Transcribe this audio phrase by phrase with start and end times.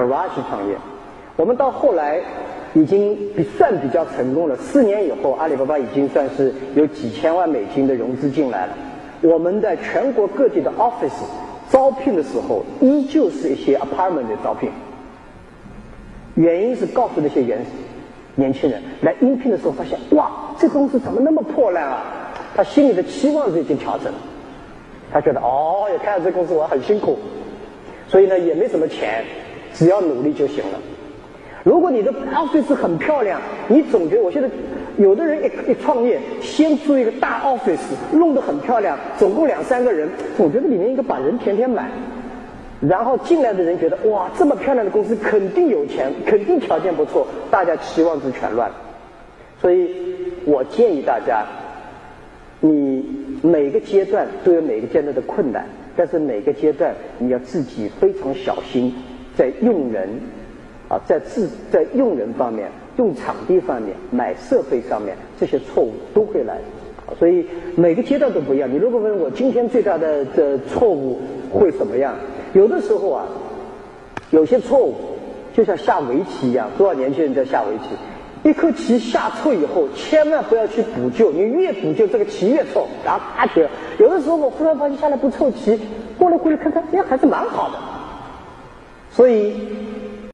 [0.00, 0.74] garage 创业。
[1.36, 2.20] 我们到后来
[2.74, 4.56] 已经比算比较成功了。
[4.56, 8.72] 四年以后，阿里巴巴已经算是有几千万美金的融资进来了。
[9.22, 11.22] 我们在全国各地的 office
[11.70, 14.70] 招聘的时候，依旧是一些 apartment 的招聘。
[16.34, 17.64] 原因是告诉那些原
[18.36, 22.02] 年轻人来应聘的时候，发现哇，这公司怎么那么破烂啊？
[22.56, 24.18] 他心里的期望值已经调整了。
[25.12, 27.18] 他觉得哦，也看到这公司我很辛苦，
[28.08, 29.24] 所以呢也没什么钱，
[29.72, 30.78] 只要努力就行了。
[31.62, 34.48] 如果你的 office 很漂亮，你总觉得我现在
[34.96, 37.78] 有的人一一创业，先租一个大 office，
[38.12, 41.90] 弄得很漂亮，总共两三个人，总觉得里面应该把人填填满。
[42.80, 48.70] 然后进来的人觉得哇，这么漂亮的公司肯定有钱，肯定条件不错，大家期望值全乱。
[49.60, 49.94] 所以
[50.46, 51.44] 我建议大家，
[52.60, 53.04] 你
[53.42, 58.94] 每个阶段都有每个阶段的困难，但是每个阶段你要自己非常小心，
[59.36, 60.08] 在用人。
[60.88, 66.58] 啊，在自在用人方面、用场地方面、买设备上面，这些错误都会来，
[67.16, 67.46] 所以
[67.76, 68.68] 每个阶段都不一样。
[68.68, 72.16] 你如果问我今天最大的的错误会怎么样？
[72.54, 73.24] 有的时候啊，
[74.32, 74.96] 有些错误
[75.54, 83.64] 就像下围棋一样，多少年轻人在下围棋，一颗棋下错以后，千万不要去补救，你越补救这个棋越错，然后啪去。
[84.00, 85.78] 有的时候我忽然发现下来不错棋，
[86.18, 87.89] 过来过来看看，哎，还是蛮好的。
[89.10, 89.80] 所以。